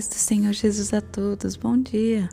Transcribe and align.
paz 0.00 0.08
do 0.08 0.14
Senhor 0.14 0.54
Jesus 0.54 0.94
a 0.94 1.02
todos, 1.02 1.56
bom 1.56 1.76
dia! 1.76 2.30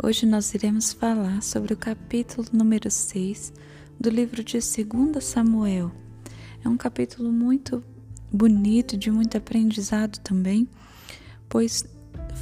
Hoje 0.00 0.24
nós 0.24 0.54
iremos 0.54 0.92
falar 0.92 1.42
sobre 1.42 1.74
o 1.74 1.76
capítulo 1.76 2.46
número 2.52 2.88
6 2.88 3.52
do 3.98 4.08
livro 4.08 4.44
de 4.44 4.60
2 4.60 5.24
Samuel. 5.24 5.90
É 6.64 6.68
um 6.68 6.76
capítulo 6.76 7.32
muito 7.32 7.82
bonito, 8.32 8.96
de 8.96 9.10
muito 9.10 9.36
aprendizado 9.36 10.20
também, 10.20 10.68
pois 11.48 11.84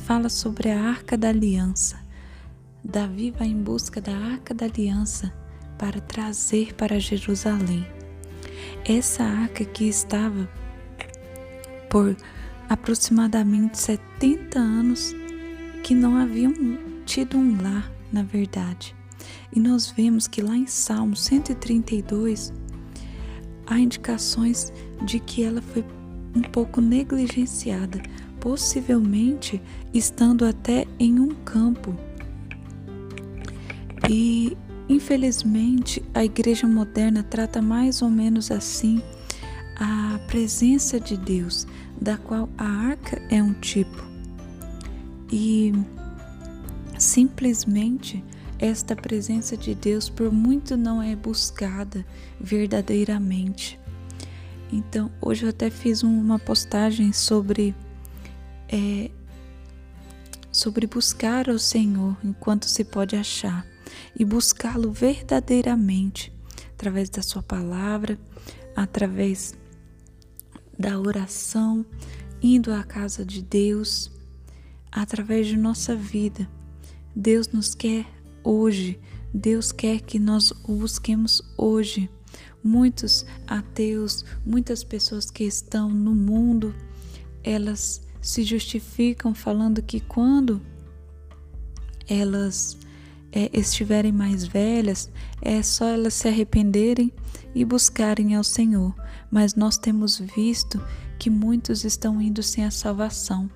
fala 0.05 0.29
sobre 0.29 0.71
a 0.71 0.83
Arca 0.83 1.17
da 1.17 1.31
Aliança. 1.31 1.99
Davi 2.85 3.31
vai 3.31 3.49
em 3.49 3.63
busca 3.63 4.03
da 4.03 4.15
Arca 4.15 4.53
da 4.53 4.67
Aliança 4.67 5.33
para 5.79 5.99
trazer 5.99 6.75
para 6.75 7.01
Jerusalém. 7.01 7.87
Essa 8.85 9.23
arca 9.25 9.65
que 9.65 9.89
estava 9.89 10.47
por 11.89 12.15
aproximadamente 12.69 13.79
70 13.79 14.59
anos 14.59 15.15
que 15.83 15.95
não 15.95 16.17
haviam 16.17 16.53
tido 17.07 17.39
um 17.39 17.61
lar, 17.63 17.91
na 18.13 18.23
verdade. 18.23 18.95
E 19.53 19.59
nós 19.59 19.91
vemos 19.91 20.29
que 20.29 20.43
lá 20.43 20.57
em 20.57 20.67
Salmo 20.67 21.17
132 21.17 22.53
há 23.67 23.79
indicações 23.79 24.73
de 25.05 25.19
que 25.19 25.43
ela 25.43 25.63
foi 25.63 25.85
um 26.35 26.43
pouco 26.43 26.81
negligenciada, 26.81 28.03
possivelmente 28.41 29.61
estando 29.93 30.45
até 30.45 30.87
em 30.99 31.19
um 31.19 31.29
campo. 31.29 31.95
E 34.09 34.57
infelizmente 34.89 36.03
a 36.15 36.25
igreja 36.25 36.67
moderna 36.67 37.23
trata 37.23 37.61
mais 37.61 38.01
ou 38.03 38.09
menos 38.09 38.51
assim 38.51 39.03
a 39.77 40.19
presença 40.27 40.99
de 40.99 41.17
Deus, 41.17 41.67
da 42.01 42.17
qual 42.17 42.49
a 42.57 42.65
arca 42.65 43.21
é 43.31 43.43
um 43.43 43.53
tipo. 43.55 44.05
E 45.31 45.73
simplesmente 46.99 48.25
esta 48.59 48.97
presença 48.97 49.57
de 49.57 49.75
Deus 49.75 50.09
por 50.09 50.33
muito 50.33 50.77
não 50.77 51.03
é 51.03 51.15
buscada 51.15 52.05
verdadeiramente. 52.41 53.79
Então, 54.73 55.11
hoje 55.21 55.45
eu 55.45 55.51
até 55.51 55.71
fiz 55.71 56.03
uma 56.03 56.39
postagem 56.39 57.13
sobre 57.13 57.75
é, 58.69 59.11
sobre 60.53 60.87
buscar 60.87 61.49
ao 61.49 61.59
Senhor 61.59 62.17
enquanto 62.23 62.67
se 62.67 62.85
pode 62.85 63.17
achar 63.17 63.67
e 64.19 64.25
buscá-lo 64.25 64.93
verdadeiramente 64.93 66.33
através 66.75 67.09
da 67.09 67.23
sua 67.23 67.43
palavra, 67.43 68.19
através 68.77 69.57
da 70.79 70.99
oração, 70.99 71.85
indo 72.43 72.73
à 72.73 72.83
casa 72.85 73.25
de 73.25 73.43
Deus, 73.43 74.11
através 74.93 75.47
de 75.47 75.57
nossa 75.57 75.97
vida. 75.97 76.49
Deus 77.15 77.49
nos 77.49 77.75
quer 77.75 78.07
hoje, 78.45 79.01
Deus 79.35 79.73
quer 79.73 80.01
que 80.01 80.19
nós 80.19 80.51
o 80.51 80.77
busquemos 80.77 81.43
hoje. 81.57 82.09
Muitos 82.63 83.25
ateus, 83.47 84.25
muitas 84.45 84.85
pessoas 84.85 85.31
que 85.31 85.45
estão 85.45 85.89
no 85.89 86.15
mundo, 86.15 86.75
elas 87.43 88.03
se 88.21 88.43
justificam 88.43 89.35
falando 89.35 89.83
que 89.83 90.01
quando 90.01 90.61
elas 92.09 92.77
é, 93.33 93.51
estiverem 93.53 94.13
mais 94.13 94.47
velhas, 94.47 95.11
é 95.43 95.63
só 95.63 95.87
elas 95.87 96.15
se 96.15 96.29
arrependerem 96.29 97.13
e 97.55 97.65
buscarem 97.65 98.35
ao 98.35 98.45
Senhor. 98.45 98.95
Mas 99.31 99.55
nós 99.55 99.77
temos 99.77 100.19
visto 100.19 100.83
que 101.19 101.29
muitos 101.29 101.85
estão 101.85 102.21
indo 102.21 102.43
sem 102.43 102.65
a 102.65 102.71
salvação, 102.71 103.51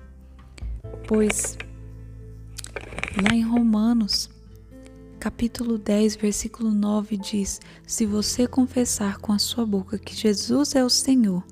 pois 1.07 1.57
lá 3.21 3.35
em 3.35 3.41
Romanos, 3.41 4.29
capítulo 5.19 5.77
10, 5.77 6.17
versículo 6.17 6.71
9 6.71 7.17
diz: 7.17 7.59
Se 7.87 8.05
você 8.05 8.45
confessar 8.47 9.19
com 9.19 9.31
a 9.31 9.39
sua 9.39 9.65
boca 9.65 9.97
que 9.97 10.15
Jesus 10.15 10.75
é 10.75 10.83
o 10.83 10.89
Senhor 10.89 11.43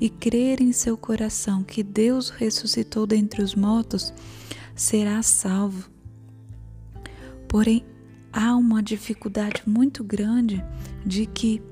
e 0.00 0.08
crer 0.08 0.60
em 0.60 0.72
seu 0.72 0.96
coração 0.96 1.62
que 1.62 1.82
Deus 1.82 2.30
ressuscitou 2.30 3.06
dentre 3.06 3.42
os 3.42 3.54
mortos, 3.54 4.12
será 4.74 5.22
salvo. 5.22 5.97
Porém, 7.48 7.84
há 8.32 8.54
uma 8.54 8.82
dificuldade 8.82 9.62
muito 9.66 10.04
grande 10.04 10.62
de 11.04 11.26
que 11.26 11.62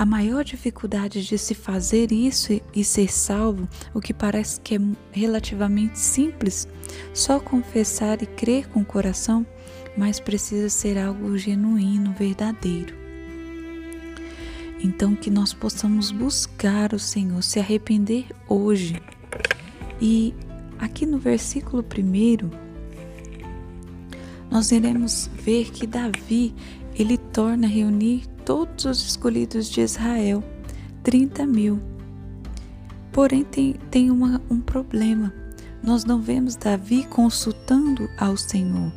a 0.00 0.06
maior 0.06 0.42
dificuldade 0.44 1.22
de 1.26 1.36
se 1.36 1.54
fazer 1.54 2.10
isso 2.10 2.58
e 2.74 2.82
ser 2.82 3.12
salvo, 3.12 3.68
o 3.92 4.00
que 4.00 4.14
parece 4.14 4.58
que 4.60 4.76
é 4.76 4.80
relativamente 5.12 5.98
simples, 5.98 6.66
só 7.12 7.38
confessar 7.38 8.22
e 8.22 8.26
crer 8.26 8.68
com 8.68 8.80
o 8.80 8.84
coração, 8.84 9.46
mas 9.98 10.18
precisa 10.18 10.70
ser 10.70 10.96
algo 10.96 11.36
genuíno, 11.36 12.14
verdadeiro. 12.14 12.94
Então, 14.82 15.14
que 15.14 15.28
nós 15.28 15.52
possamos 15.52 16.10
buscar 16.10 16.94
o 16.94 16.98
Senhor, 16.98 17.42
se 17.42 17.58
arrepender 17.58 18.24
hoje. 18.48 19.02
E 20.00 20.34
aqui 20.78 21.04
no 21.04 21.18
versículo 21.18 21.84
1, 21.84 22.69
nós 24.50 24.72
iremos 24.72 25.30
ver 25.32 25.70
que 25.70 25.86
Davi 25.86 26.54
ele 26.94 27.16
torna 27.16 27.66
reunir 27.66 28.26
todos 28.44 28.84
os 28.84 29.06
escolhidos 29.06 29.68
de 29.70 29.80
Israel, 29.80 30.42
30 31.02 31.46
mil. 31.46 31.80
Porém, 33.12 33.44
tem, 33.44 33.74
tem 33.90 34.10
uma, 34.10 34.40
um 34.50 34.60
problema. 34.60 35.32
Nós 35.82 36.04
não 36.04 36.20
vemos 36.20 36.56
Davi 36.56 37.04
consultando 37.04 38.08
ao 38.18 38.36
Senhor. 38.36 38.92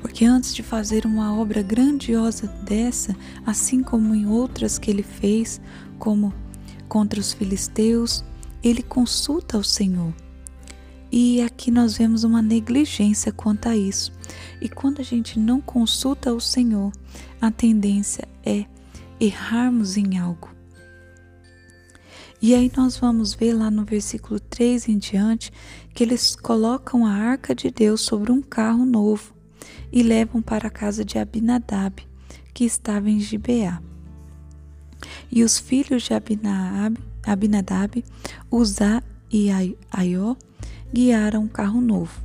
Porque 0.00 0.24
antes 0.24 0.54
de 0.54 0.62
fazer 0.62 1.06
uma 1.06 1.38
obra 1.38 1.62
grandiosa 1.62 2.48
dessa, 2.64 3.14
assim 3.46 3.82
como 3.82 4.14
em 4.14 4.26
outras 4.26 4.78
que 4.78 4.90
ele 4.90 5.02
fez, 5.02 5.60
como 5.98 6.34
contra 6.88 7.20
os 7.20 7.32
filisteus, 7.32 8.24
ele 8.62 8.82
consulta 8.82 9.56
ao 9.56 9.62
Senhor. 9.62 10.12
E 11.14 11.42
aqui 11.42 11.70
nós 11.70 11.98
vemos 11.98 12.24
uma 12.24 12.40
negligência 12.40 13.30
quanto 13.30 13.68
a 13.68 13.76
isso. 13.76 14.10
E 14.62 14.68
quando 14.68 15.00
a 15.00 15.04
gente 15.04 15.38
não 15.38 15.60
consulta 15.60 16.32
o 16.32 16.40
Senhor, 16.40 16.90
a 17.38 17.50
tendência 17.50 18.26
é 18.42 18.64
errarmos 19.20 19.98
em 19.98 20.18
algo. 20.18 20.50
E 22.40 22.54
aí 22.54 22.72
nós 22.74 22.96
vamos 22.96 23.34
ver 23.34 23.52
lá 23.52 23.70
no 23.70 23.84
versículo 23.84 24.40
3 24.40 24.88
em 24.88 24.96
diante 24.96 25.52
que 25.94 26.02
eles 26.02 26.34
colocam 26.34 27.04
a 27.04 27.12
arca 27.12 27.54
de 27.54 27.70
Deus 27.70 28.00
sobre 28.00 28.32
um 28.32 28.40
carro 28.40 28.86
novo 28.86 29.34
e 29.92 30.02
levam 30.02 30.40
para 30.40 30.68
a 30.68 30.70
casa 30.70 31.04
de 31.04 31.18
Abinadab, 31.18 32.02
que 32.54 32.64
estava 32.64 33.10
em 33.10 33.20
Gibeá. 33.20 33.82
E 35.30 35.44
os 35.44 35.58
filhos 35.58 36.04
de 36.04 36.14
Abinadab, 36.14 36.98
Abinadab 37.22 38.02
Uzá 38.50 39.02
e 39.30 39.48
Aió, 39.92 40.34
guiaram 40.92 41.44
um 41.44 41.48
carro 41.48 41.80
novo. 41.80 42.20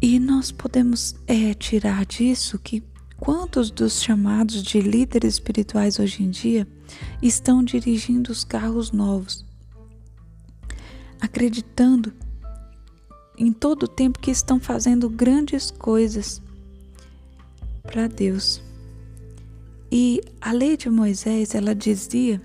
E 0.00 0.18
nós 0.18 0.50
podemos 0.50 1.14
é, 1.26 1.54
tirar 1.54 2.04
disso 2.04 2.58
que 2.58 2.82
quantos 3.18 3.70
dos 3.70 4.02
chamados 4.02 4.62
de 4.62 4.80
líderes 4.80 5.34
espirituais 5.34 5.98
hoje 6.00 6.24
em 6.24 6.30
dia 6.30 6.66
estão 7.22 7.62
dirigindo 7.62 8.32
os 8.32 8.42
carros 8.42 8.90
novos, 8.90 9.44
acreditando 11.20 12.12
em 13.38 13.52
todo 13.52 13.84
o 13.84 13.88
tempo 13.88 14.18
que 14.18 14.30
estão 14.30 14.58
fazendo 14.58 15.08
grandes 15.08 15.70
coisas 15.70 16.42
para 17.82 18.08
Deus. 18.08 18.60
E 19.90 20.20
a 20.40 20.52
lei 20.52 20.76
de 20.76 20.90
Moisés, 20.90 21.54
ela 21.54 21.74
dizia 21.74 22.42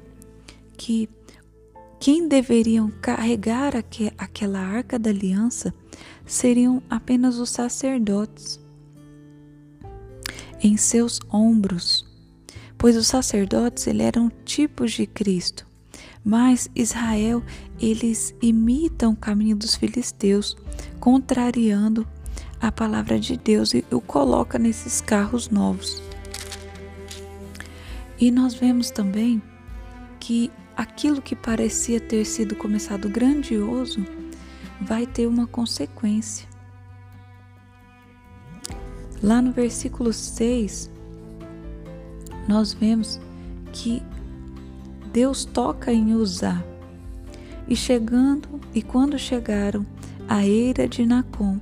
que 0.78 1.10
quem 2.00 2.28
deveriam 2.28 2.92
carregar 3.02 3.74
aquela 4.18 4.60
arca 4.60 5.00
da 5.00 5.10
aliança 5.10 5.74
seriam 6.26 6.82
apenas 6.90 7.38
os 7.38 7.50
sacerdotes 7.50 8.60
em 10.62 10.78
seus 10.78 11.20
ombros, 11.32 12.06
pois 12.78 12.96
os 12.96 13.08
sacerdotes 13.08 13.88
eles 13.88 14.06
eram 14.06 14.32
tipos 14.46 14.92
de 14.92 15.06
Cristo. 15.06 15.66
Mas 16.24 16.70
Israel, 16.76 17.44
eles 17.80 18.36
imitam 18.42 19.14
o 19.14 19.16
caminho 19.16 19.56
dos 19.56 19.76
filisteus, 19.76 20.58
contrariando 21.00 22.08
a 22.60 22.72
palavra 22.72 23.20
de 23.20 23.38
Deus 23.38 23.74
e 23.74 23.84
o 23.92 24.02
coloca 24.02 24.60
nesses 24.60 25.00
carros 25.00 25.50
novos. 25.50 26.02
E 28.20 28.32
nós 28.32 28.56
vemos 28.56 28.90
também 28.90 29.42
que 30.20 30.52
aquilo 30.78 31.24
que 31.24 31.36
parecia 31.36 32.00
ter 32.00 32.24
sido 32.24 32.56
começado 32.56 33.10
grandioso 33.10 34.06
vai 34.80 35.08
ter 35.08 35.26
uma 35.26 35.48
consequência. 35.48 36.48
Lá 39.24 39.42
no 39.42 39.52
versículo 39.52 40.14
6, 40.14 40.92
nós 42.48 42.74
vemos 42.74 43.20
que 43.74 44.04
Deus 45.12 45.44
toca 45.44 45.92
em 45.92 46.14
Uzá. 46.14 46.64
E 47.68 47.76
chegando 47.76 48.62
E 48.74 48.82
quando 48.82 49.18
chegaram 49.18 49.86
à 50.30 50.46
eira 50.46 50.88
de 50.88 51.06
Nacon, 51.06 51.60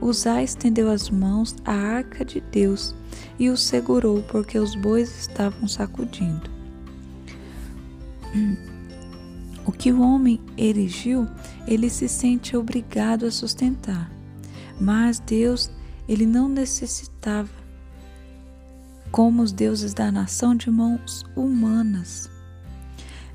Uzá 0.00 0.42
estendeu 0.42 0.90
as 0.90 1.10
mãos 1.10 1.54
à 1.64 1.72
arca 1.72 2.24
de 2.24 2.40
Deus 2.40 2.94
e 3.38 3.50
o 3.50 3.56
segurou, 3.56 4.22
porque 4.22 4.58
os 4.58 4.74
bois 4.74 5.20
estavam 5.20 5.68
sacudindo. 5.68 6.53
O 9.66 9.72
que 9.72 9.92
o 9.92 10.02
homem 10.02 10.40
erigiu, 10.58 11.26
ele 11.66 11.88
se 11.88 12.08
sente 12.08 12.56
obrigado 12.56 13.26
a 13.26 13.30
sustentar. 13.30 14.10
Mas 14.78 15.18
Deus, 15.18 15.70
ele 16.08 16.26
não 16.26 16.48
necessitava, 16.48 17.50
como 19.10 19.42
os 19.42 19.52
deuses 19.52 19.94
da 19.94 20.10
nação, 20.10 20.54
de 20.54 20.70
mãos 20.70 21.24
humanas. 21.36 22.28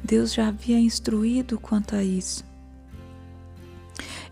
Deus 0.03 0.33
já 0.33 0.49
havia 0.49 0.79
instruído 0.79 1.59
quanto 1.59 1.95
a 1.95 2.03
isso. 2.03 2.43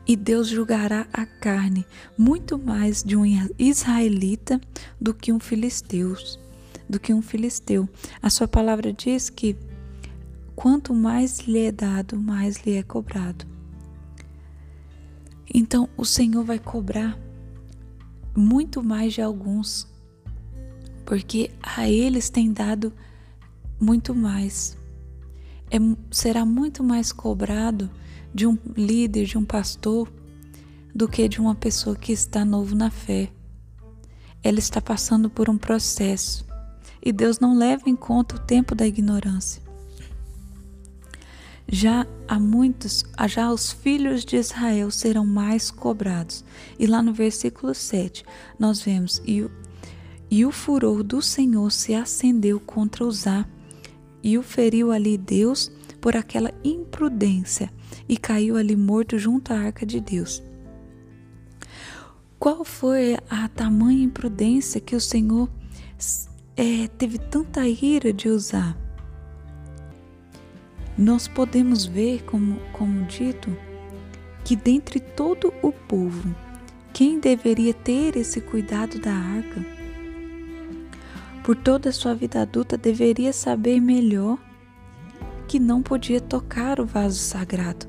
E 0.06 0.16
Deus 0.16 0.48
julgará 0.48 1.08
a 1.12 1.26
carne 1.26 1.86
muito 2.18 2.58
mais 2.58 3.04
de 3.04 3.18
um 3.18 3.24
israelita 3.60 4.62
do 5.00 5.14
que 5.14 5.34
um 5.34 5.40
filisteu, 5.40 6.16
do 6.88 7.00
que 7.00 7.14
um 7.14 7.22
filisteu. 7.22 7.90
A 8.22 8.30
sua 8.30 8.48
palavra 8.48 8.94
diz 8.94 9.30
que 9.30 9.58
quanto 10.58 10.92
mais 10.92 11.42
lhe 11.42 11.60
é 11.60 11.72
dado, 11.72 12.20
mais 12.20 12.58
lhe 12.66 12.78
é 12.78 12.82
cobrado. 12.82 13.46
Então 15.54 15.88
o 15.96 16.04
Senhor 16.04 16.44
vai 16.44 16.58
cobrar 16.58 17.16
muito 18.36 18.84
mais 18.84 19.14
de 19.14 19.22
alguns, 19.22 19.88
porque 21.06 21.52
a 21.62 21.88
eles 21.88 22.32
tem 22.32 22.52
dado 22.52 22.92
muito 23.80 24.16
mais. 24.16 24.76
É, 25.70 25.78
será 26.10 26.44
muito 26.44 26.84
mais 26.84 27.12
cobrado 27.12 27.88
de 28.34 28.48
um 28.48 28.58
líder, 28.76 29.26
de 29.26 29.38
um 29.38 29.46
pastor, 29.46 30.12
do 30.94 31.08
que 31.08 31.30
de 31.30 31.40
uma 31.40 31.54
pessoa 31.54 31.96
que 31.96 32.12
está 32.12 32.44
novo 32.44 32.74
na 32.74 32.90
fé. 32.90 33.30
Ela 34.44 34.58
está 34.58 34.82
passando 34.82 35.30
por 35.30 35.52
um 35.52 35.58
processo 35.58 36.48
e 37.00 37.12
Deus 37.12 37.40
não 37.40 37.56
leva 37.56 37.88
em 37.88 37.96
conta 37.96 38.38
o 38.38 38.40
tempo 38.40 38.74
da 38.74 38.88
ignorância. 38.88 39.67
Já 41.70 42.08
há 42.28 42.40
muitos, 42.40 43.04
já 43.28 43.52
os 43.52 43.72
filhos 43.74 44.24
de 44.24 44.38
Israel 44.38 44.90
serão 44.90 45.26
mais 45.26 45.70
cobrados. 45.70 46.46
E 46.80 46.88
lá 46.88 47.02
no 47.02 47.14
versículo 47.14 47.76
7, 47.76 48.24
nós 48.58 48.82
vemos: 48.82 49.22
E 49.26 49.42
o, 49.42 49.52
e 50.32 50.46
o 50.46 50.52
furor 50.52 51.04
do 51.04 51.22
Senhor 51.22 51.70
se 51.72 51.94
acendeu 51.94 52.58
contra 52.60 53.04
Uzá, 53.04 53.46
e 54.24 54.38
o 54.38 54.42
feriu 54.42 54.92
ali 54.92 55.18
Deus 55.18 55.70
por 56.00 56.16
aquela 56.16 56.54
imprudência, 56.64 57.70
e 58.08 58.16
caiu 58.16 58.56
ali 58.56 58.76
morto 58.76 59.20
junto 59.20 59.52
à 59.52 59.60
arca 59.60 59.86
de 59.86 60.00
Deus. 60.00 60.42
Qual 62.40 62.64
foi 62.64 63.18
a 63.30 63.50
tamanha 63.50 64.04
imprudência 64.04 64.80
que 64.80 64.96
o 64.96 65.02
Senhor 65.02 65.50
é, 66.56 66.88
teve 66.88 67.18
tanta 67.18 67.68
ira 67.68 68.14
de 68.14 68.30
usar? 68.30 68.87
Nós 70.98 71.28
podemos 71.28 71.86
ver, 71.86 72.24
como, 72.24 72.60
como 72.74 73.06
dito, 73.06 73.56
que 74.44 74.56
dentre 74.56 75.00
todo 75.00 75.54
o 75.62 75.72
povo, 75.72 76.36
quem 76.92 77.20
deveria 77.20 77.74
ter 77.74 78.16
esse 78.16 78.42
cuidado 78.42 79.00
da 79.00 79.12
arca, 79.14 79.64
por 81.44 81.56
toda 81.56 81.90
a 81.90 81.94
sua 81.94 82.16
vida 82.16 82.42
adulta, 82.42 82.78
deveria 82.78 83.32
saber 83.32 83.80
melhor 83.80 84.38
que 85.48 85.60
não 85.60 85.82
podia 85.82 86.20
tocar 86.20 86.80
o 86.80 86.86
vaso 86.86 87.20
sagrado. 87.20 87.88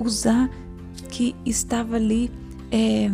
Usar 0.00 0.50
que 1.08 1.36
estava 1.44 1.96
ali 1.96 2.30
é, 2.72 3.10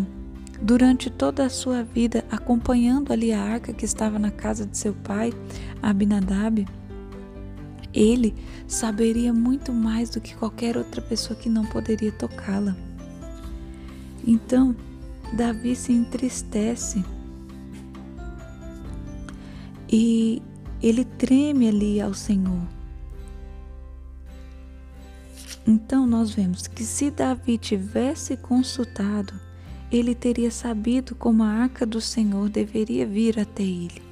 durante 0.63 1.11
toda 1.11 1.45
a 1.45 1.51
sua 1.51 1.83
vida 1.83 2.25
acompanhando 2.31 3.13
ali 3.13 3.33
a 3.33 3.43
arca 3.43 3.73
que 3.73 3.85
estava 3.85 4.19
na 4.19 4.31
casa 4.31 4.65
de 4.65 4.79
seu 4.79 4.95
pai, 4.95 5.33
Abinadab 5.83 6.67
ele 7.95 8.35
saberia 8.67 9.33
muito 9.33 9.73
mais 9.73 10.11
do 10.11 10.21
que 10.21 10.35
qualquer 10.35 10.77
outra 10.77 11.01
pessoa 11.01 11.39
que 11.39 11.49
não 11.49 11.65
poderia 11.65 12.11
tocá-la. 12.11 12.77
Então, 14.27 14.75
Davi 15.33 15.77
se 15.77 15.93
entristece 15.93 17.05
e 19.89 20.43
ele 20.83 21.05
treme 21.05 21.69
ali 21.69 22.01
ao 22.01 22.13
Senhor. 22.13 22.67
Então, 25.67 26.07
nós 26.07 26.31
vemos 26.31 26.67
que 26.67 26.85
se 26.85 27.11
Davi 27.11 27.57
tivesse 27.57 28.37
consultado, 28.37 29.33
ele 29.91 30.15
teria 30.15 30.51
sabido 30.51 31.15
como 31.15 31.43
a 31.43 31.49
arca 31.49 31.87
do 31.87 32.01
Senhor 32.01 32.49
deveria 32.49 33.07
vir 33.07 33.39
até 33.39 33.63
ele. 33.63 34.03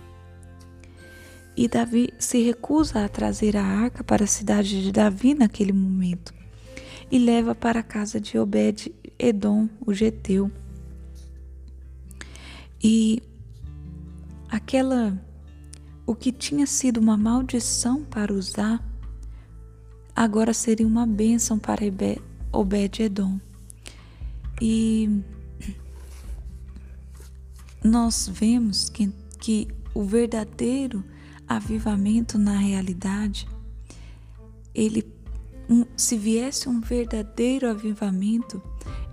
E 1.57 1.69
Davi 1.69 2.13
se 2.19 2.43
recusa 2.43 3.05
a 3.05 3.09
trazer 3.09 3.57
a 3.57 3.65
arca 3.65 4.03
para 4.03 4.25
a 4.25 4.27
cidade 4.27 4.83
de 4.83 4.91
Davi 4.91 5.35
naquele 5.35 5.73
momento 5.73 6.33
e 7.11 7.19
leva 7.19 7.55
para 7.55 7.81
a 7.81 7.83
casa 7.83 8.19
de 8.19 8.39
Obed 8.39 8.95
Edom, 9.19 9.69
o 9.85 9.93
geteu. 9.93 10.51
E 12.83 13.23
aquela 14.49 15.23
o 16.07 16.15
que 16.15 16.33
tinha 16.33 16.67
sido 16.67 16.99
uma 16.99 17.17
maldição 17.17 18.03
para 18.03 18.33
usar 18.33 18.83
agora 20.17 20.53
seria 20.53 20.87
uma 20.87 21.07
bênção 21.07 21.59
para 21.59 21.83
Obed 22.51 23.03
Edom. 23.03 23.39
E 24.61 25.23
nós 27.85 28.29
vemos 28.33 28.89
que, 28.89 29.13
que 29.41 29.69
o 29.95 30.05
verdadeiro 30.05 31.05
avivamento 31.47 32.39
na 32.39 32.57
realidade, 32.57 33.49
ele 34.75 35.05
um, 35.69 35.85
se 35.97 36.17
viesse 36.19 36.69
um 36.69 36.81
verdadeiro 36.81 37.69
avivamento, 37.69 38.63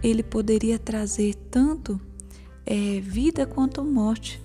ele 0.04 0.24
poderia 0.24 0.78
trazer 0.78 1.36
tanto 1.50 2.00
é, 2.66 3.00
vida 3.00 3.46
quanto 3.46 3.84
morte. 3.84 4.42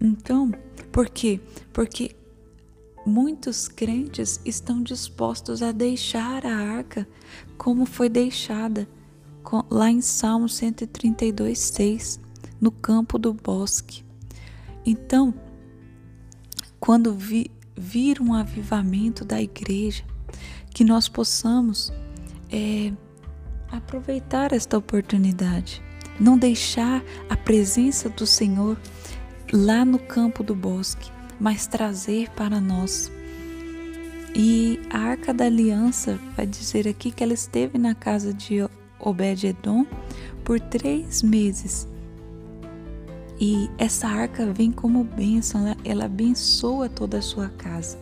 Então, 0.00 0.52
por 0.90 1.08
quê? 1.08 1.40
Porque 1.72 2.16
muitos 3.04 3.68
crentes 3.68 4.40
estão 4.44 4.82
dispostos 4.82 5.62
a 5.62 5.72
deixar 5.72 6.44
a 6.44 6.54
arca 6.54 7.06
como 7.56 7.86
foi 7.86 8.08
deixada 8.08 8.88
lá 9.70 9.90
em 9.90 10.00
Salmo 10.00 10.48
132, 10.48 11.58
6, 11.58 12.20
no 12.60 12.70
campo 12.72 13.18
do 13.18 13.32
bosque. 13.32 14.04
Então, 14.84 15.32
quando 16.86 17.12
vi, 17.12 17.50
vir 17.76 18.20
um 18.20 18.32
avivamento 18.32 19.24
da 19.24 19.42
igreja, 19.42 20.04
que 20.72 20.84
nós 20.84 21.08
possamos 21.08 21.92
é, 22.48 22.92
aproveitar 23.72 24.52
esta 24.52 24.78
oportunidade, 24.78 25.82
não 26.20 26.38
deixar 26.38 27.02
a 27.28 27.36
presença 27.36 28.08
do 28.08 28.24
Senhor 28.24 28.78
lá 29.52 29.84
no 29.84 29.98
campo 29.98 30.44
do 30.44 30.54
bosque, 30.54 31.10
mas 31.40 31.66
trazer 31.66 32.30
para 32.36 32.60
nós. 32.60 33.10
E 34.32 34.78
a 34.88 35.00
arca 35.00 35.34
da 35.34 35.46
aliança 35.46 36.20
vai 36.36 36.46
dizer 36.46 36.86
aqui 36.86 37.10
que 37.10 37.24
ela 37.24 37.34
esteve 37.34 37.78
na 37.78 37.96
casa 37.96 38.32
de 38.32 38.58
Obed-Edom 39.00 39.84
por 40.44 40.60
três 40.60 41.20
meses 41.20 41.88
e 43.38 43.70
essa 43.76 44.08
arca 44.08 44.50
vem 44.52 44.72
como 44.72 45.04
bênção, 45.04 45.66
ela, 45.66 45.76
ela 45.84 46.04
abençoa 46.06 46.88
toda 46.88 47.18
a 47.18 47.22
sua 47.22 47.48
casa. 47.48 47.98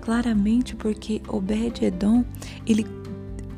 Claramente 0.00 0.76
porque 0.76 1.22
Obed-Edom, 1.28 2.24
ele 2.66 2.86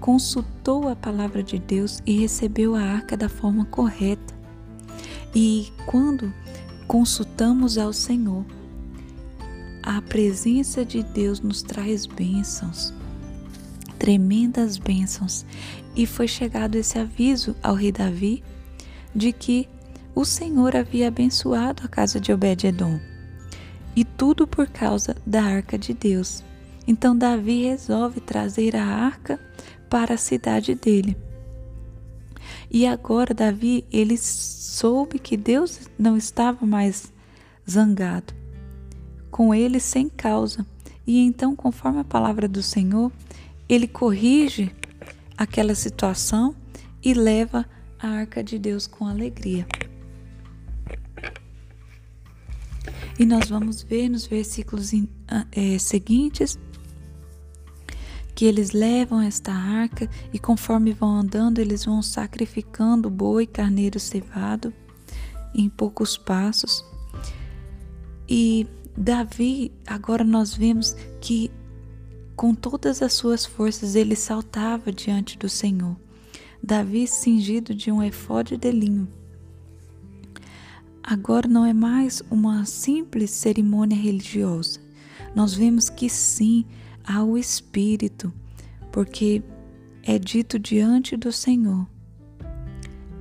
consultou 0.01 0.89
a 0.89 0.97
palavra 0.97 1.43
de 1.43 1.59
Deus 1.59 2.01
e 2.07 2.21
recebeu 2.21 2.75
a 2.75 2.83
arca 2.83 3.17
da 3.17 3.29
forma 3.29 3.65
correta. 3.67 4.35
E 5.35 5.69
quando 5.87 6.33
consultamos 6.87 7.77
ao 7.77 7.93
Senhor, 7.93 8.45
a 9.83 10.01
presença 10.03 10.85
de 10.85 11.03
Deus 11.03 11.41
nos 11.41 11.63
traz 11.63 12.07
bênçãos, 12.07 12.95
tremendas 13.99 14.79
bênçãos. 14.79 15.45
E 15.97 16.07
foi 16.07 16.29
chegado 16.29 16.77
esse 16.77 16.99
aviso 16.99 17.57
ao 17.63 17.75
rei 17.75 17.91
Davi 17.91 18.43
de 19.15 19.33
que 19.33 19.69
o 20.19 20.25
Senhor 20.25 20.75
havia 20.75 21.07
abençoado 21.07 21.85
a 21.85 21.89
casa 21.89 22.19
de 22.19 22.33
Obed-Edom. 22.33 22.99
E 23.95 24.05
tudo 24.05 24.49
por 24.49 24.67
causa 24.67 25.15
da 25.25 25.45
arca 25.45 25.79
de 25.79 25.95
Deus. 25.95 26.43
Então 26.89 27.17
Davi 27.17 27.63
resolve 27.63 28.21
trazer 28.21 28.75
a 28.75 28.85
arca 28.85 29.39
para 29.89 30.15
a 30.15 30.19
cidade 30.19 30.75
dele. 30.75 31.17
E 32.69 32.85
agora 32.85 33.33
Davi, 33.33 33.85
ele 33.93 34.19
soube 34.19 35.21
que 35.21 35.37
Deus 35.37 35.83
não 35.97 36.17
estava 36.17 36.67
mais 36.67 37.13
zangado 37.71 38.35
com 39.31 39.55
ele 39.55 39.79
sem 39.79 40.09
causa. 40.09 40.67
E 41.07 41.21
então, 41.21 41.55
conforme 41.55 42.01
a 42.01 42.05
palavra 42.05 42.49
do 42.49 42.61
Senhor, 42.61 43.13
ele 43.69 43.87
corrige 43.87 44.75
aquela 45.37 45.77
situação 45.77 46.57
e 47.05 47.15
leva 47.15 47.65
a 48.01 48.09
arca 48.09 48.43
de 48.43 48.59
Deus 48.59 48.85
com 48.89 49.07
alegria. 49.07 49.65
E 53.19 53.27
nós 53.27 53.49
vamos 53.49 53.83
ver 53.83 54.09
nos 54.09 54.27
versículos 54.27 54.93
é, 55.53 55.79
seguintes 55.79 56.59
que 58.35 58.45
eles 58.45 58.71
levam 58.71 59.21
esta 59.21 59.53
arca 59.53 60.09
e 60.33 60.39
conforme 60.39 60.93
vão 60.93 61.11
andando, 61.17 61.59
eles 61.59 61.85
vão 61.85 62.01
sacrificando 62.01 63.11
boi, 63.11 63.49
carneiro 63.49 63.99
cevado 63.99 64.73
em 65.53 65.69
poucos 65.69 66.17
passos. 66.17 66.85
E 68.29 68.65
Davi, 68.97 69.73
agora 69.85 70.23
nós 70.23 70.55
vemos 70.55 70.95
que 71.21 71.51
com 72.37 72.55
todas 72.55 73.03
as 73.03 73.15
suas 73.15 73.45
forças 73.45 73.97
ele 73.97 74.15
saltava 74.15 74.93
diante 74.93 75.37
do 75.37 75.49
Senhor. 75.49 75.97
Davi 76.63 77.09
cingido 77.09 77.75
de 77.75 77.91
um 77.91 78.01
efode 78.01 78.57
de 78.57 78.71
linho. 78.71 79.09
Agora 81.11 81.49
não 81.49 81.65
é 81.65 81.73
mais 81.73 82.23
uma 82.31 82.67
simples 82.67 83.31
cerimônia 83.31 83.97
religiosa. 83.97 84.79
Nós 85.35 85.55
vemos 85.55 85.89
que 85.89 86.07
sim, 86.07 86.67
há 87.03 87.25
o 87.25 87.39
Espírito, 87.39 88.31
porque 88.93 89.43
é 90.03 90.19
dito 90.19 90.59
diante 90.59 91.17
do 91.17 91.33
Senhor. 91.33 91.89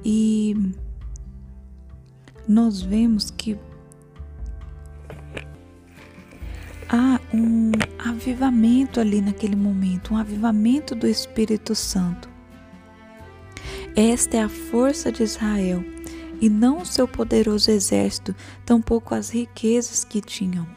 E 0.03 0.53
nós 2.45 2.81
vemos 2.81 3.31
que 3.31 3.57
há 6.89 7.21
um 7.33 7.71
avivamento 7.99 8.99
ali 8.99 9.21
naquele 9.21 9.55
momento, 9.55 10.13
um 10.13 10.17
avivamento 10.17 10.93
do 10.93 11.07
Espírito 11.07 11.73
Santo. 11.73 12.27
Esta 13.95 14.35
é 14.35 14.43
a 14.43 14.49
força 14.49 15.09
de 15.09 15.23
Israel, 15.23 15.81
e 16.41 16.49
não 16.49 16.81
o 16.81 16.85
seu 16.85 17.07
poderoso 17.07 17.71
exército, 17.71 18.35
tampouco 18.65 19.15
as 19.15 19.29
riquezas 19.29 20.03
que 20.03 20.21
tinham, 20.21 20.67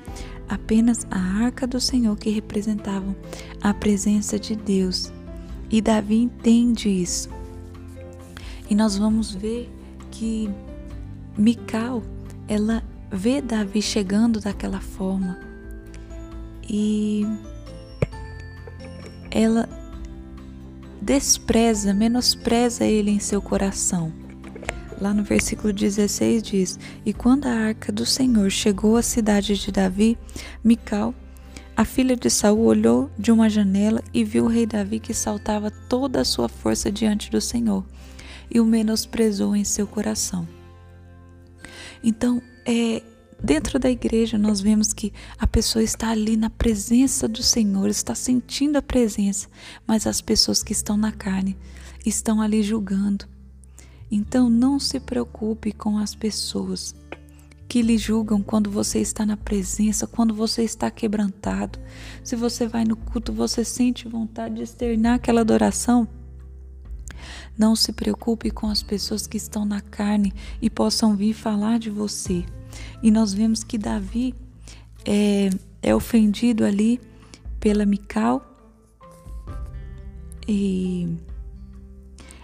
apenas 0.48 1.06
a 1.10 1.18
arca 1.18 1.66
do 1.66 1.80
Senhor 1.80 2.16
que 2.16 2.30
representavam 2.30 3.14
a 3.62 3.72
presença 3.74 4.38
de 4.38 4.56
Deus. 4.56 5.12
E 5.70 5.80
Davi 5.80 6.16
entende 6.16 6.88
isso. 6.88 7.28
E 8.68 8.74
nós 8.74 8.96
vamos 8.96 9.34
ver 9.34 9.70
que 10.10 10.50
Mical, 11.36 12.02
ela 12.48 12.82
vê 13.10 13.40
Davi 13.40 13.80
chegando 13.80 14.40
daquela 14.40 14.80
forma 14.80 15.38
e 16.68 17.26
ela 19.30 19.68
despreza, 21.00 21.92
menospreza 21.94 22.84
ele 22.84 23.10
em 23.10 23.18
seu 23.18 23.40
coração. 23.40 24.12
Lá 25.00 25.14
no 25.14 25.22
versículo 25.22 25.72
16 25.72 26.42
diz: 26.42 26.78
E 27.06 27.12
quando 27.12 27.46
a 27.46 27.52
arca 27.52 27.90
do 27.90 28.04
Senhor 28.04 28.50
chegou 28.50 28.96
à 28.96 29.02
cidade 29.02 29.56
de 29.56 29.72
Davi, 29.72 30.18
Mical, 30.62 31.14
a 31.74 31.84
filha 31.84 32.14
de 32.14 32.28
Saul, 32.28 32.66
olhou 32.66 33.10
de 33.18 33.32
uma 33.32 33.48
janela 33.48 34.02
e 34.12 34.22
viu 34.22 34.44
o 34.44 34.48
rei 34.48 34.66
Davi 34.66 35.00
que 35.00 35.14
saltava 35.14 35.70
toda 35.70 36.20
a 36.20 36.24
sua 36.24 36.48
força 36.48 36.92
diante 36.92 37.30
do 37.30 37.40
Senhor, 37.40 37.84
e 38.50 38.60
o 38.60 38.66
menosprezou 38.66 39.56
em 39.56 39.64
seu 39.64 39.86
coração. 39.86 40.46
Então, 42.02 42.42
é, 42.66 43.02
Dentro 43.42 43.78
da 43.78 43.90
igreja, 43.90 44.36
nós 44.36 44.60
vemos 44.60 44.92
que 44.92 45.14
a 45.38 45.46
pessoa 45.46 45.82
está 45.82 46.10
ali 46.10 46.36
na 46.36 46.50
presença 46.50 47.26
do 47.26 47.42
Senhor, 47.42 47.88
está 47.88 48.14
sentindo 48.14 48.76
a 48.76 48.82
presença, 48.82 49.48
mas 49.86 50.06
as 50.06 50.20
pessoas 50.20 50.62
que 50.62 50.72
estão 50.72 50.94
na 50.94 51.10
carne 51.10 51.56
estão 52.04 52.42
ali 52.42 52.62
julgando. 52.62 53.26
Então, 54.10 54.50
não 54.50 54.78
se 54.78 54.98
preocupe 54.98 55.72
com 55.72 55.98
as 55.98 56.14
pessoas 56.14 56.94
que 57.70 57.82
lhe 57.82 57.96
julgam 57.96 58.42
quando 58.42 58.68
você 58.68 58.98
está 58.98 59.24
na 59.24 59.36
presença, 59.36 60.04
quando 60.04 60.34
você 60.34 60.64
está 60.64 60.90
quebrantado. 60.90 61.78
Se 62.24 62.34
você 62.34 62.66
vai 62.66 62.84
no 62.84 62.96
culto, 62.96 63.32
você 63.32 63.64
sente 63.64 64.08
vontade 64.08 64.56
de 64.56 64.62
externar 64.62 65.14
aquela 65.14 65.42
adoração. 65.42 66.08
Não 67.56 67.76
se 67.76 67.92
preocupe 67.92 68.50
com 68.50 68.66
as 68.66 68.82
pessoas 68.82 69.26
que 69.28 69.36
estão 69.36 69.64
na 69.64 69.80
carne 69.80 70.32
e 70.60 70.68
possam 70.68 71.14
vir 71.14 71.32
falar 71.32 71.78
de 71.78 71.90
você. 71.90 72.44
E 73.02 73.08
nós 73.08 73.32
vemos 73.32 73.62
que 73.62 73.78
Davi 73.78 74.34
é, 75.04 75.50
é 75.80 75.94
ofendido 75.94 76.64
ali 76.64 77.00
pela 77.60 77.86
Mical. 77.86 78.44
E 80.48 81.08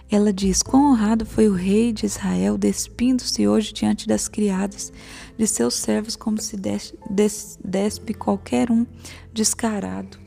ela 0.09 0.31
diz: 0.31 0.63
Quão 0.63 0.91
honrado 0.91 1.25
foi 1.25 1.47
o 1.47 1.53
rei 1.53 1.91
de 1.91 2.05
Israel, 2.05 2.57
despindo-se 2.57 3.47
hoje 3.47 3.73
diante 3.73 4.07
das 4.07 4.27
criadas 4.27 4.91
de 5.37 5.45
seus 5.45 5.73
servos, 5.73 6.15
como 6.15 6.41
se 6.41 6.57
despe, 6.57 8.13
qualquer 8.13 8.71
um 8.71 8.85
descarado. 9.33 10.17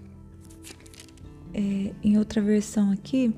É, 1.52 1.92
em 2.02 2.18
outra 2.18 2.40
versão 2.40 2.92
aqui, 2.92 3.34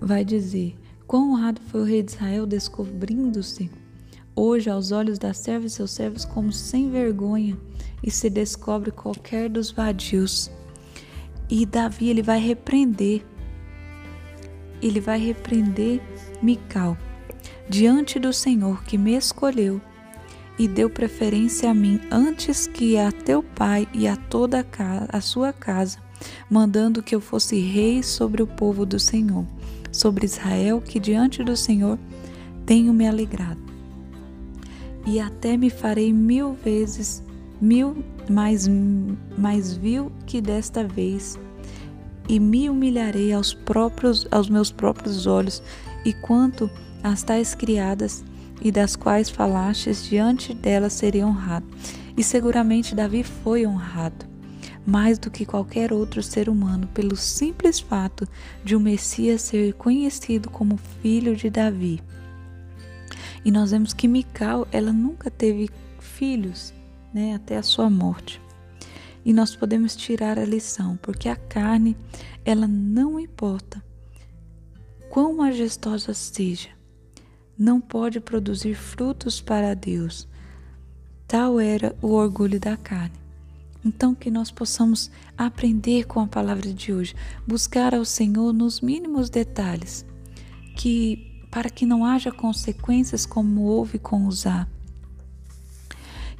vai 0.00 0.24
dizer: 0.24 0.74
Quão 1.06 1.32
honrado 1.32 1.60
foi 1.68 1.80
o 1.82 1.84
rei 1.84 2.02
de 2.02 2.12
Israel, 2.12 2.46
descobrindo-se 2.46 3.70
hoje 4.34 4.70
aos 4.70 4.92
olhos 4.92 5.18
das 5.18 5.38
servas 5.38 5.72
e 5.72 5.76
seus 5.76 5.90
servos 5.90 6.24
como 6.24 6.52
sem 6.52 6.90
vergonha 6.90 7.56
e 8.02 8.10
se 8.10 8.28
descobre 8.30 8.90
qualquer 8.90 9.48
dos 9.48 9.70
vadios. 9.70 10.50
E 11.48 11.66
Davi 11.66 12.08
ele 12.08 12.22
vai 12.22 12.40
repreender, 12.40 13.24
ele 14.82 15.00
vai 15.00 15.18
repreender 15.18 16.00
Mical 16.42 16.96
diante 17.68 18.18
do 18.18 18.32
Senhor 18.32 18.84
que 18.84 18.98
me 18.98 19.14
escolheu 19.16 19.80
e 20.58 20.68
deu 20.68 20.90
preferência 20.90 21.70
a 21.70 21.74
mim 21.74 22.00
antes 22.10 22.66
que 22.66 22.98
a 22.98 23.10
teu 23.10 23.42
pai 23.42 23.88
e 23.94 24.06
a 24.06 24.16
toda 24.16 24.60
a, 24.60 24.64
casa, 24.64 25.08
a 25.10 25.20
sua 25.20 25.52
casa, 25.52 25.98
mandando 26.50 27.02
que 27.02 27.14
eu 27.14 27.20
fosse 27.20 27.58
rei 27.58 28.02
sobre 28.02 28.42
o 28.42 28.46
povo 28.46 28.84
do 28.84 28.98
Senhor, 28.98 29.46
sobre 29.90 30.26
Israel, 30.26 30.80
que 30.80 31.00
diante 31.00 31.42
do 31.42 31.56
Senhor 31.56 31.98
tenho 32.66 32.92
me 32.92 33.08
alegrado. 33.08 33.60
E 35.06 35.18
até 35.18 35.56
me 35.56 35.70
farei 35.70 36.12
mil 36.12 36.52
vezes, 36.52 37.22
mil 37.60 38.04
mais, 38.30 38.68
mais 39.36 39.74
vil 39.74 40.12
que 40.26 40.40
desta 40.40 40.84
vez, 40.84 41.38
e 42.28 42.38
me 42.38 42.68
humilharei 42.68 43.32
aos, 43.32 43.52
próprios, 43.52 44.26
aos 44.30 44.48
meus 44.48 44.70
próprios 44.70 45.26
olhos, 45.26 45.62
e 46.04 46.12
quanto 46.12 46.70
às 47.02 47.22
tais 47.22 47.54
criadas, 47.54 48.24
e 48.60 48.70
das 48.70 48.94
quais 48.94 49.28
falastes, 49.28 50.04
diante 50.04 50.54
delas 50.54 50.92
serei 50.92 51.24
honrado. 51.24 51.66
E 52.16 52.22
seguramente 52.22 52.94
Davi 52.94 53.24
foi 53.24 53.66
honrado, 53.66 54.26
mais 54.86 55.18
do 55.18 55.30
que 55.30 55.44
qualquer 55.44 55.92
outro 55.92 56.22
ser 56.22 56.48
humano, 56.48 56.88
pelo 56.94 57.16
simples 57.16 57.80
fato 57.80 58.28
de 58.64 58.76
o 58.76 58.80
Messias 58.80 59.42
ser 59.42 59.74
conhecido 59.74 60.48
como 60.50 60.76
filho 61.00 61.34
de 61.34 61.50
Davi. 61.50 62.02
E 63.44 63.50
nós 63.50 63.72
vemos 63.72 63.92
que 63.92 64.06
Mical, 64.06 64.68
ela 64.70 64.92
nunca 64.92 65.30
teve 65.30 65.68
filhos, 65.98 66.72
né, 67.12 67.34
até 67.34 67.56
a 67.56 67.62
sua 67.62 67.90
morte. 67.90 68.40
E 69.24 69.32
nós 69.32 69.54
podemos 69.54 69.94
tirar 69.94 70.38
a 70.38 70.44
lição, 70.44 70.98
porque 71.00 71.28
a 71.28 71.36
carne, 71.36 71.96
ela 72.44 72.66
não 72.66 73.20
importa 73.20 73.82
quão 75.08 75.36
majestosa 75.36 76.14
seja, 76.14 76.70
não 77.56 77.80
pode 77.80 78.18
produzir 78.18 78.74
frutos 78.74 79.40
para 79.40 79.74
Deus. 79.74 80.26
Tal 81.28 81.60
era 81.60 81.94
o 82.02 82.08
orgulho 82.08 82.58
da 82.58 82.76
carne. 82.76 83.22
Então, 83.84 84.14
que 84.14 84.30
nós 84.30 84.50
possamos 84.50 85.10
aprender 85.36 86.04
com 86.06 86.20
a 86.20 86.26
palavra 86.26 86.72
de 86.72 86.92
hoje, 86.92 87.14
buscar 87.46 87.94
ao 87.94 88.04
Senhor 88.04 88.52
nos 88.52 88.80
mínimos 88.80 89.28
detalhes, 89.28 90.04
que 90.76 91.44
para 91.50 91.68
que 91.68 91.84
não 91.84 92.04
haja 92.04 92.32
consequências 92.32 93.26
como 93.26 93.62
houve 93.62 93.98
com 93.98 94.26
Uzá. 94.26 94.66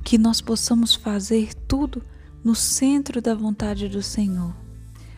Que 0.02 0.16
nós 0.16 0.40
possamos 0.40 0.94
fazer 0.94 1.52
tudo 1.68 2.02
no 2.44 2.54
centro 2.54 3.20
da 3.20 3.34
vontade 3.34 3.88
do 3.88 4.02
Senhor, 4.02 4.54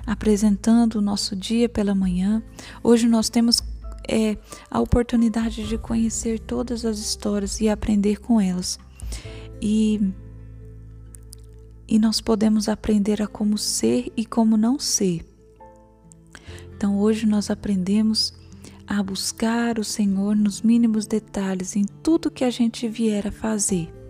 apresentando 0.07 0.97
o 0.97 1.03
nosso 1.03 1.35
dia 1.35 1.69
pela 1.69 1.95
manhã. 1.95 2.43
Hoje 2.83 3.09
nós 3.09 3.29
temos 3.29 3.63
é, 4.09 4.37
a 4.71 4.81
oportunidade 4.81 5.67
de 5.67 5.79
conhecer 5.79 6.39
todas 6.39 6.85
as 6.85 6.99
histórias 6.99 7.61
e 7.61 7.69
aprender 7.69 8.21
com 8.21 8.41
elas. 8.41 8.79
E, 9.61 10.13
e 11.89 11.99
nós 11.99 12.21
podemos 12.21 12.69
aprender 12.69 13.23
a 13.23 13.27
como 13.27 13.57
ser 13.57 14.13
e 14.17 14.27
como 14.27 14.57
não 14.57 14.79
ser. 14.79 15.25
Então 16.77 16.99
hoje 16.99 17.27
nós 17.27 17.51
aprendemos 17.51 18.35
a 18.87 19.03
buscar 19.03 19.79
o 19.79 19.85
Senhor 19.85 20.37
nos 20.37 20.61
mínimos 20.61 21.07
detalhes 21.07 21.75
em 21.75 21.85
tudo 22.03 22.31
que 22.31 22.45
a 22.45 22.51
gente 22.51 22.87
vier 22.87 23.27
a 23.27 23.33
fazer. 23.33 24.04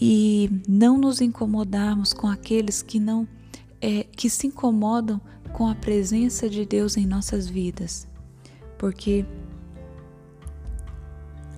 E 0.00 0.50
não 0.66 0.96
nos 0.96 1.20
incomodarmos 1.20 2.12
com 2.12 2.26
aqueles 2.26 2.80
que 2.82 2.98
não 2.98 3.28
é, 3.80 4.04
que 4.04 4.30
se 4.30 4.46
incomodam 4.46 5.20
com 5.52 5.68
a 5.68 5.74
presença 5.74 6.48
de 6.48 6.64
Deus 6.64 6.96
em 6.96 7.06
nossas 7.06 7.48
vidas, 7.48 8.06
porque 8.78 9.24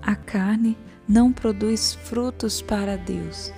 a 0.00 0.16
carne 0.16 0.76
não 1.08 1.32
produz 1.32 1.94
frutos 1.94 2.60
para 2.60 2.96
Deus. 2.96 3.52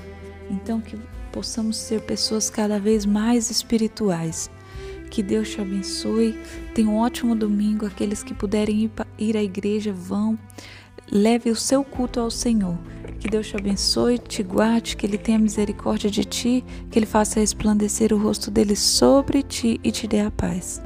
Então, 0.51 0.81
que 0.81 0.99
possamos 1.33 1.77
ser 1.77 2.03
pessoas 2.03 2.51
cada 2.51 2.79
vez 2.79 3.07
mais 3.07 3.51
espirituais. 3.51 4.51
Que 5.11 5.23
Deus 5.23 5.51
te 5.51 5.61
abençoe. 5.61 6.39
Tenha 6.75 6.89
um 6.89 6.97
ótimo 6.97 7.35
domingo. 7.35 7.87
Aqueles 7.87 8.23
que 8.23 8.35
puderem 8.35 8.91
ir 9.19 9.37
à 9.37 9.43
igreja, 9.43 9.93
vão. 9.93 10.39
Leve 11.11 11.51
o 11.51 11.57
seu 11.57 11.85
culto 11.85 12.21
ao 12.21 12.31
Senhor. 12.31 12.77
Que 13.25 13.31
Deus 13.31 13.49
te 13.49 13.57
abençoe, 13.57 14.19
te 14.19 14.43
guarde, 14.43 14.99
que 14.99 15.07
Ele 15.07 15.17
tenha 15.17 15.39
misericórdia 15.39 16.11
de 16.11 16.27
ti, 16.27 16.63
que 16.91 16.99
Ele 16.99 17.07
faça 17.07 17.41
resplandecer 17.41 18.13
o 18.13 18.19
rosto 18.19 18.51
dele 18.51 18.77
sobre 18.77 19.43
ti 19.43 19.81
e 19.83 19.91
te 19.91 20.07
dê 20.07 20.21
a 20.21 20.31
paz. 20.31 20.83